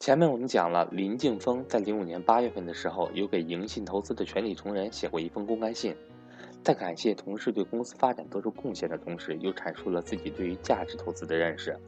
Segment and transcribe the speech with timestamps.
[0.00, 5.94] 前面我们讲了，林敬峰在零五年八月份的时候，有给盈信投资的全体同仁写过一封公开信，
[6.64, 11.78] 在感谢同事对公司发展做出贡献的同时，又阐述了自己对于价值投资的认识。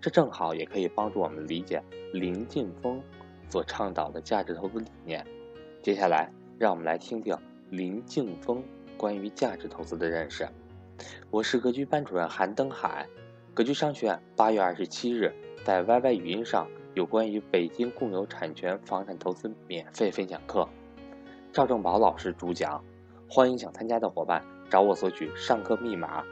[0.00, 1.80] 这正好也可以帮助我们理解
[2.12, 3.00] 林敬峰
[3.48, 5.24] 所倡导的价值投资理念。
[5.80, 7.32] 接下来，让我们来听听
[7.70, 8.60] 林敬峰
[8.96, 10.48] 关于价值投资的认识。
[11.30, 13.06] 我是格局班主任韩登海，
[13.54, 15.32] 格局商学院八月二十七日
[15.64, 16.66] 在 YY 语音上。
[16.94, 20.68] 有关于北京共有产权房产投资免费分享课，
[21.50, 22.84] 赵正宝老师主讲，
[23.26, 26.22] 欢迎想参加的伙伴找我索取上课密码，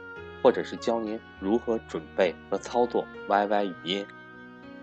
[0.43, 4.05] 或者是教您如何准备和操作 YY 语音。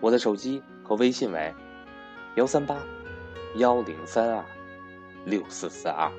[0.00, 1.54] 我的手机和微信为
[2.34, 2.82] 幺三八
[3.54, 4.44] 幺零三二
[5.24, 6.10] 六四四二。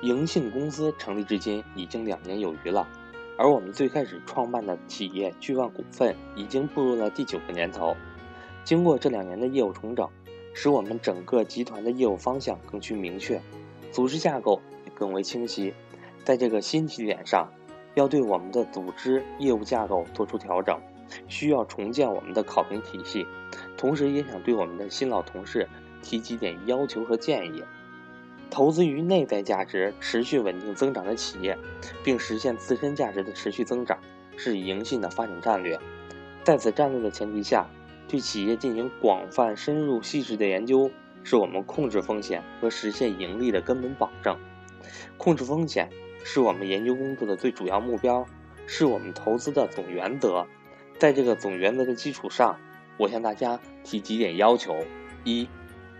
[0.00, 2.88] 盈信公司成立至今已经两年有余了，
[3.36, 7.94] 而我们最开始创办的企业巨万股份已经步入了第九个年头。
[8.64, 10.08] 经过这两年的业务重整，
[10.54, 13.40] 使我们整个集团的业务方向更趋明确，
[13.90, 15.74] 组织架构也更为清晰。
[16.24, 17.48] 在这个新起点上，
[17.94, 20.78] 要对我们的组织业务架构做出调整，
[21.26, 23.26] 需要重建我们的考评体系，
[23.76, 25.68] 同时也想对我们的新老同事
[26.00, 27.64] 提几点要求和建议：
[28.48, 31.58] 投资于内在价值持续稳定增长的企业，
[32.04, 33.98] 并实现自身价值的持续增长，
[34.36, 35.76] 是盈信的发展战略。
[36.44, 37.66] 在此战略的前提下。
[38.12, 40.90] 对企业进行广泛、深入、细致的研究，
[41.24, 44.38] 是我们控制风险和实现盈利的根本保证。
[45.16, 45.88] 控制风险
[46.22, 48.26] 是我们研究工作的最主要目标，
[48.66, 50.46] 是我们投资的总原则。
[50.98, 52.58] 在这个总原则的基础上，
[52.98, 54.76] 我向大家提几点要求：
[55.24, 55.48] 一、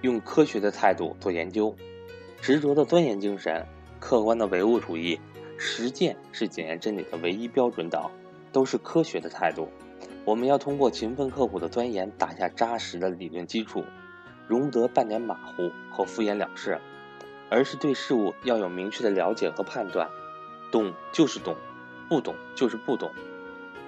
[0.02, 1.74] 用科学的态度做研究，
[2.42, 3.66] 执着的钻研精神，
[3.98, 5.18] 客观的唯物主义，
[5.56, 8.10] 实践是检验真理的唯一标准等，
[8.52, 9.70] 都是科学的态度。
[10.24, 13.84] 我们要通过勤奋刻苦的钻研，打下扎实的理论基础，
[14.46, 16.80] 容得半点马虎和敷衍了事，
[17.50, 20.08] 而是对事物要有明确的了解和判断。
[20.70, 21.56] 懂就是懂，
[22.08, 23.10] 不懂就是不懂，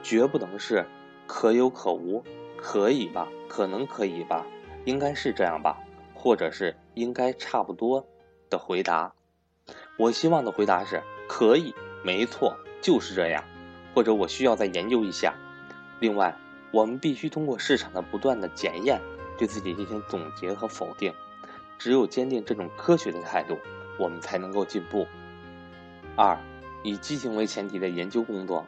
[0.02, 0.84] 绝不能是
[1.26, 2.24] 可有可无，
[2.56, 3.28] 可以吧？
[3.48, 4.44] 可能可以吧？
[4.84, 5.78] 应该是这样吧？
[6.14, 8.04] 或者是应该差不多
[8.50, 9.12] 的回答。
[9.96, 11.72] 我希望的回答是可以，
[12.02, 13.44] 没错，就是这样，
[13.94, 15.32] 或者我需要再研究一下。
[16.04, 16.36] 另外，
[16.70, 19.00] 我们必须通过市场的不断的检验，
[19.38, 21.10] 对自己进行总结和否定。
[21.78, 23.56] 只有坚定这种科学的态度，
[23.98, 25.06] 我们才能够进步。
[26.14, 26.38] 二，
[26.82, 28.66] 以激情为前提的研究工作，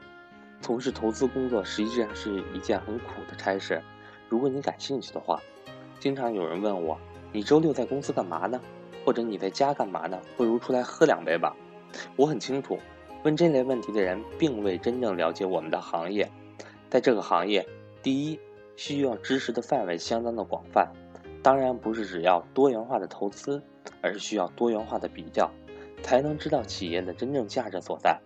[0.62, 3.82] 从事投资工作实际上是一件很苦的差事。
[4.30, 5.38] 如果你感兴趣的话，
[6.00, 6.98] 经常有人问我
[7.32, 8.58] ：“你周六在公司干嘛呢？
[9.04, 10.18] 或者你在家干嘛呢？
[10.38, 11.54] 不如出来喝两杯吧。”
[12.16, 12.78] 我很清楚，
[13.24, 16.26] 问这类问题的人并未真正了解我们的行业。
[16.96, 17.68] 在这个行业，
[18.02, 18.40] 第一
[18.74, 20.90] 需要知识的范围相当的广泛，
[21.42, 23.62] 当然不是只要多元化的投资，
[24.00, 25.50] 而是需要多元化的比较，
[26.02, 28.18] 才能知道企业的真正价值所在。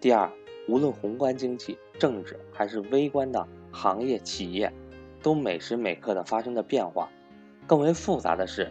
[0.00, 0.28] 第二，
[0.66, 4.72] 无论宏观经济、政治还是微观的行业企业，
[5.22, 7.08] 都每时每刻的发生着变化。
[7.68, 8.68] 更为复杂的是，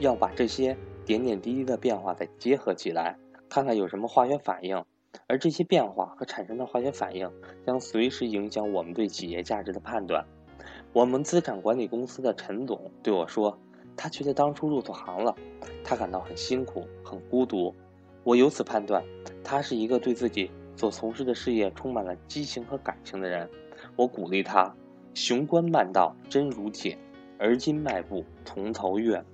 [0.00, 0.76] 要把这些
[1.06, 3.16] 点点滴滴的变化再结合起来，
[3.48, 4.84] 看看有什么化学反应。
[5.26, 7.30] 而这些变化和产生的化学反应
[7.66, 10.24] 将随时影响我们对企业价值的判断。
[10.92, 13.58] 我们资产管理公司的陈总对我说
[13.96, 15.34] ：“他觉得当初入错行了，
[15.82, 17.74] 他感到很辛苦、很孤独。”
[18.24, 19.02] 我由此判断，
[19.42, 23.48] 他是一个对自己所从事的事业充满了激情和感情的人。
[23.96, 24.74] 我鼓励他
[25.14, 26.96] ：“雄关漫道真如铁，
[27.38, 29.24] 而今迈步从头越。”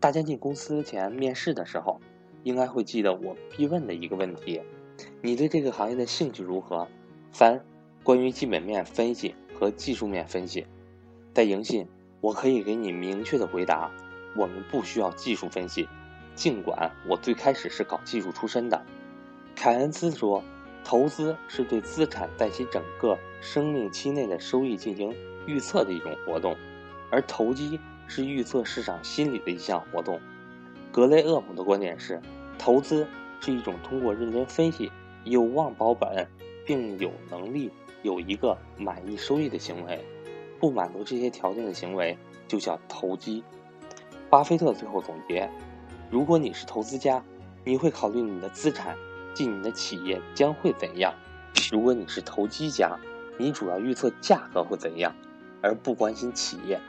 [0.00, 2.00] 大家进公司前面试的时候，
[2.42, 4.60] 应该会记得我必问的一个问题。
[5.20, 6.86] 你对这个行业的兴趣如何？
[7.32, 7.60] 三、
[8.04, 10.64] 关于基本面分析和技术面分析，
[11.34, 11.88] 在盈信，
[12.20, 13.90] 我可以给你明确的回答：
[14.36, 15.88] 我们不需要技术分析。
[16.36, 18.80] 尽管我最开始是搞技术出身的。
[19.56, 20.40] 凯恩斯说，
[20.84, 25.12] 投资是对资产在其整个生命期内的收益进行
[25.46, 26.56] 预测的一种活动，
[27.10, 30.20] 而投机是预测市场心理的一项活动。
[30.92, 32.22] 格雷厄姆的观点是，
[32.56, 33.04] 投资。
[33.40, 34.90] 是一种通过认真分析、
[35.28, 36.26] 有望保本，
[36.64, 37.70] 并有能力
[38.02, 40.04] 有一个满意收益的行为。
[40.60, 43.44] 不满足这些条件的行为就叫投机。
[44.28, 45.48] 巴菲特最后总结：
[46.10, 47.24] 如果你是投资家，
[47.64, 48.96] 你会考虑你的资产
[49.34, 51.12] 及你的企业将会怎样；
[51.70, 52.98] 如果你是投机家，
[53.38, 55.14] 你主要预测价格会怎样，
[55.62, 56.80] 而不关心企业。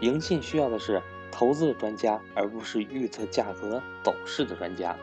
[0.00, 4.96] 盈信需要的是投资的专家，而不是预测价格走势的专家。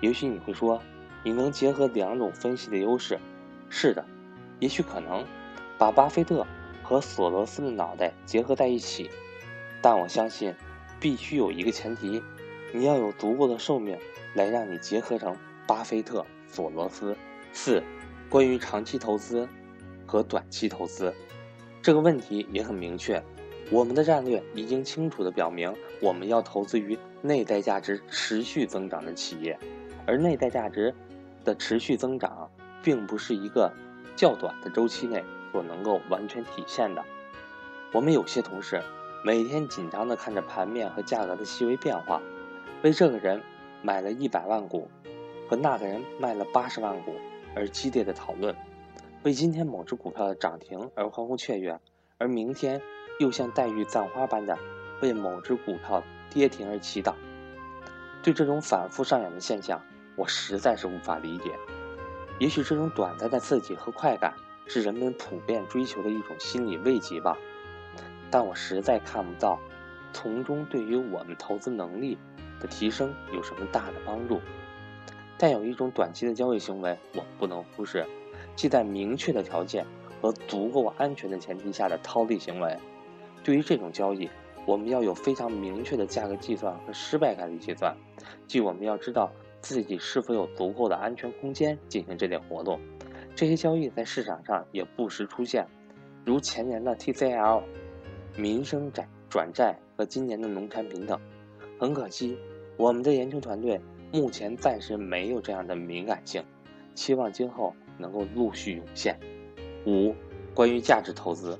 [0.00, 0.80] 也许你会说，
[1.26, 3.18] 你能结合两种分析的优势？
[3.68, 4.04] 是的，
[4.60, 5.26] 也许可能，
[5.76, 6.46] 把巴菲特
[6.84, 9.10] 和索罗斯的脑袋结合在一起，
[9.82, 10.54] 但我相信，
[11.00, 12.22] 必须有一个前提，
[12.72, 13.98] 你要有足够的寿命
[14.34, 15.36] 来让你结合成
[15.66, 17.16] 巴菲特、索罗斯。
[17.52, 17.82] 四，
[18.30, 19.48] 关于长期投资
[20.06, 21.12] 和短期投资，
[21.82, 23.20] 这个问题也很明确。
[23.72, 29.58] 我们的战略已经清楚地表明，我们要投资于内在价值持续增长的企业，
[30.06, 30.94] 而内在价值
[31.46, 32.50] 的持续增长，
[32.82, 33.72] 并不是一个
[34.14, 37.02] 较短的周期内所能够完全体现的。
[37.92, 38.82] 我们有些同事
[39.24, 42.20] 每天紧张地看着盘面和价格的细微变化，
[42.82, 43.40] 为这个人
[43.80, 44.90] 买了一百万股，
[45.48, 47.14] 和那个人卖了八十万股
[47.54, 48.54] 而激烈的讨论，
[49.22, 51.80] 为今天某只股票的涨停而欢呼雀跃，
[52.18, 52.82] 而明天。
[53.18, 54.58] 又像黛玉葬花般的
[55.00, 57.14] 为某只股票跌停而祈祷。
[58.22, 59.80] 对这种反复上演的现象，
[60.16, 61.52] 我实在是无法理解。
[62.38, 64.34] 也许这种短暂的刺激和快感
[64.66, 67.38] 是人们普遍追求的一种心理慰藉吧，
[68.30, 69.58] 但我实在看不到
[70.12, 72.18] 从中对于我们投资能力
[72.60, 74.40] 的提升有什么大的帮助。
[75.38, 78.06] 但有一种短期的交易行为我不能忽视，
[78.54, 79.86] 即在明确的条件
[80.20, 82.76] 和足够安全的前提下的套利行为。
[83.44, 84.28] 对于这种交易，
[84.64, 87.94] 我们要有非常明确的价格计算和失败概率计算，
[88.46, 89.30] 即我们要知道
[89.66, 92.78] 自己是否有足够的安全空间进行这类活动。
[93.34, 95.66] 这些交易在市场上也不时出现，
[96.24, 97.64] 如前年的 TCL、
[98.36, 101.20] 民生债转债和今年的农产品等。
[101.80, 102.38] 很可惜，
[102.76, 103.80] 我们的研究团队
[104.12, 106.44] 目前暂时没有这样的敏感性，
[106.94, 109.18] 期望今后能够陆续涌现。
[109.84, 110.14] 五、
[110.54, 111.58] 关于价值投资，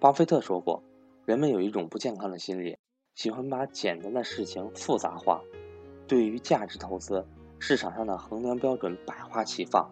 [0.00, 0.82] 巴菲特说过。
[1.24, 2.76] 人们有一种不健康的心理，
[3.14, 5.40] 喜欢把简单的事情复杂化。
[6.06, 7.26] 对于价值投资，
[7.66, 9.90] 市场上的衡量标准百花齐放：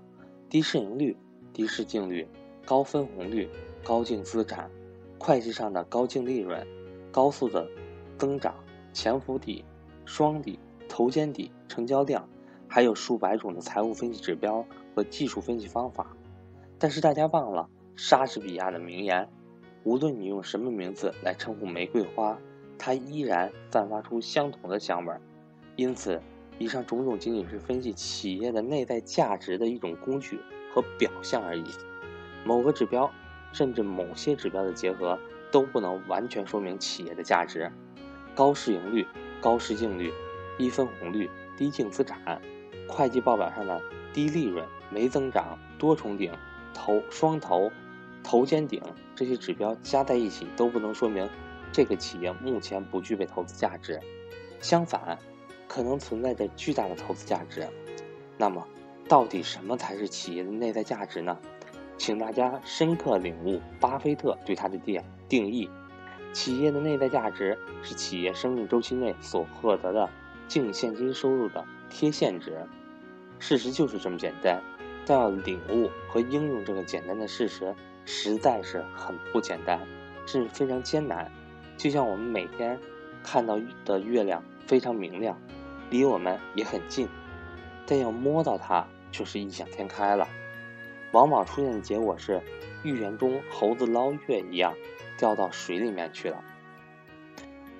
[0.50, 1.16] 低市盈率、
[1.54, 2.28] 低市净率、
[2.66, 3.48] 高分红率、
[3.82, 4.70] 高净资产、
[5.18, 6.66] 会计上的高净利润、
[7.10, 7.66] 高速的
[8.18, 8.54] 增长、
[8.92, 9.64] 潜伏底、
[10.04, 12.28] 双底、头肩底、成交量，
[12.68, 16.14] 还有数百种的财务分析指标和技术分析方法。
[16.78, 19.30] 但是大家忘了莎士比亚的名言。
[19.84, 22.38] 无论你用什么名字来称呼玫瑰花，
[22.78, 25.22] 它依然散发出相同的香味儿。
[25.76, 26.20] 因此，
[26.62, 30.38] 以上种种仅仅是分析企业的内在价值的一种工具
[30.72, 31.64] 和表象而已。
[32.44, 33.10] 某个指标，
[33.52, 35.18] 甚至某些指标的结合，
[35.50, 37.68] 都不能完全说明企业的价值。
[38.32, 39.04] 高市盈率、
[39.40, 40.12] 高市净率、
[40.56, 42.40] 低分红率、低净资产，
[42.88, 43.82] 会计报表上的
[44.12, 46.32] 低利润、没增长、多重顶、
[46.72, 47.72] 头双头。
[48.22, 48.80] 头肩顶
[49.16, 51.28] 这些指标加在一起都不能说明
[51.72, 53.98] 这个企业目前不具备投资价值，
[54.60, 55.18] 相反，
[55.72, 57.66] 可能存在着巨大的投资价值。
[58.36, 58.66] 那么，
[59.08, 61.38] 到底什么才是企业的内在价值呢？
[61.96, 65.70] 请大家深刻领悟巴菲特对它的定定义：
[66.34, 70.10] 企业的内在价值是企业生命周期内所获得的
[70.46, 72.66] 净现金收入的贴现值。
[73.38, 74.62] 事实就是这么简单，
[75.06, 77.74] 但要领悟和应用这个简单的事实。
[78.04, 79.80] 实在是很不简单，
[80.26, 81.30] 甚至非常艰难。
[81.78, 82.78] 就像我们每天
[83.22, 85.40] 看到的月亮非常明亮，
[85.92, 87.08] 离我们也很近，
[87.86, 90.26] 但要摸到它却是异想天开了。
[91.12, 92.42] 往往出现的结果是，
[92.82, 94.74] 寓言中猴子捞月一样，
[95.16, 96.42] 掉到水里面去了。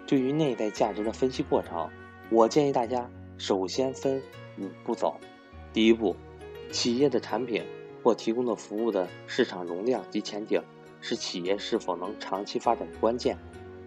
[0.07, 1.91] 对于内在价值的分析过程，
[2.31, 4.23] 我建议大家首先分
[4.59, 5.19] 五步走。
[5.73, 6.15] 第一步，
[6.71, 7.65] 企业的产品。
[8.05, 10.61] 或提供的服务的市场容量及前景，
[11.01, 13.39] 是企业是否能长期发展的关键。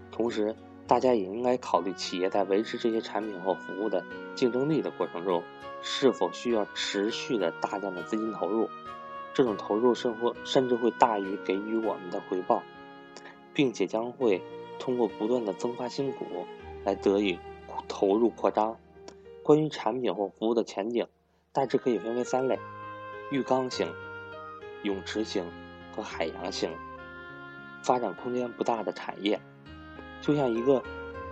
[0.10, 0.56] 同时，
[0.88, 4.04] 大家也应该考虑企业在维持这些产品或服务的
[4.36, 5.44] 竞争力的过程中，
[5.82, 8.70] 是否需要持续的大量的资金投入。
[9.34, 12.64] 这种投入甚或甚至会大于给予我们的回报，
[13.54, 14.42] 并且将会
[14.80, 16.26] 通过不断的增发新股
[16.84, 17.40] 来得以
[17.88, 18.78] 投入扩张。
[19.44, 21.08] 关于产品或服务的前景，
[21.52, 22.60] 大致可以分为三类：
[23.32, 23.92] 浴缸型。
[24.84, 25.44] 泳池型
[25.96, 26.70] 和海洋型
[27.82, 29.42] 发展空间不大的产业，
[30.26, 30.82] 就像一个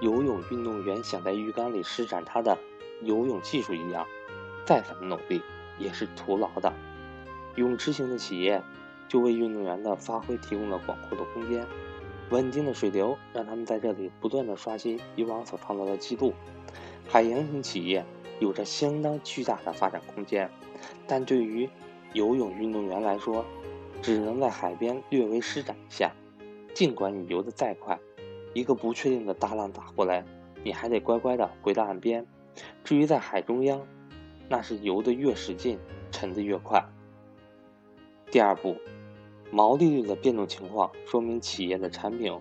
[0.01, 2.55] 游泳运动员想在浴缸里施展他的
[3.01, 4.05] 游泳技术一样，
[4.65, 5.41] 再怎么努力
[5.79, 6.71] 也是徒劳的。
[7.55, 8.61] 泳池型的企业
[9.07, 11.65] 就为运动员的发挥提供了广阔的空间，
[12.29, 16.31] 稳定的水流让他们在这里不断的刷新以往所创造的记录。
[17.09, 18.05] 海洋型企业
[18.39, 20.51] 有着相当巨大的发展空间，
[21.07, 21.67] 但对于
[22.13, 23.43] 游泳运动员来说，
[24.03, 26.11] 只能在海边略微施展一下。
[26.75, 27.99] 尽管你游得再快，
[28.53, 30.23] 一个不确定的大浪打过来，
[30.63, 32.25] 你还得乖乖的回到岸边。
[32.83, 33.85] 至于在海中央，
[34.47, 35.79] 那是游得越使劲，
[36.11, 36.83] 沉得越快。
[38.29, 38.75] 第二步，
[39.51, 42.31] 毛利率的变动情况说明企业的产品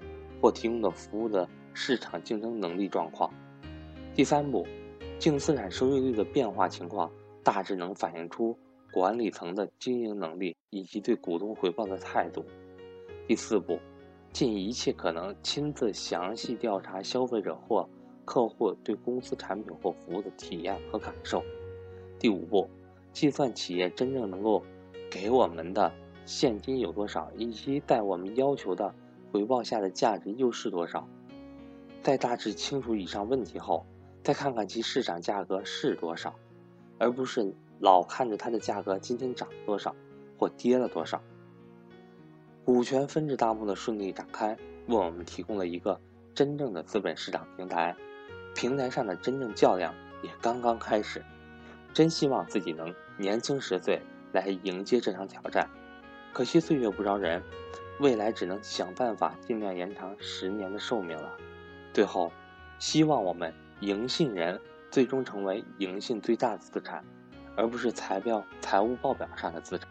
[0.41, 3.33] 或提供的服务的市场竞争能力状况。
[4.15, 4.67] 第三步，
[5.19, 7.11] 净资产收益率的变化情况
[7.43, 8.59] 大致能反映出
[8.93, 12.45] 管理层的经营能力以及对股东回报的态度。
[13.27, 13.79] 第四步，
[14.33, 17.89] 尽一切可能亲自详细调查消费者或
[18.25, 21.43] 客户对公司产品或服务的体验和感受。
[22.19, 22.71] 第五步，
[23.13, 24.63] 计算企业真正能够
[25.11, 25.93] 给我们的
[26.25, 28.95] 现金有多少，以及在我们要求的
[29.31, 31.07] 回报下的价值又是多少。
[32.01, 33.85] 在大致清楚以上问题后，
[34.25, 36.35] 再看看其市场价格是多少，
[36.99, 39.95] 而不是老看着它的价格今天涨了多少
[40.39, 41.21] 或跌了多少。
[42.65, 46.01] 股权分置大幕的顺利展开，为我们提供了一个
[46.35, 47.95] 真正的资本市场平台，
[48.55, 51.25] 平台上的真正较量也刚刚开始。
[51.93, 54.01] 真希望自己能年轻十岁
[54.33, 55.69] 来迎接这场挑战，
[56.33, 57.43] 可惜岁月不饶人，
[57.99, 61.37] 未来只能想办法尽量延长十年的寿命了。
[61.93, 62.33] 最后，
[62.79, 63.53] 希望我们。
[63.81, 64.61] 银信人
[64.93, 67.05] 最终成为银信最大的资产，
[67.57, 69.89] 而不是财表财务报表上的资产。